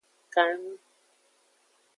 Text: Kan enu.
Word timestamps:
Kan 0.33 0.49
enu. 0.55 0.75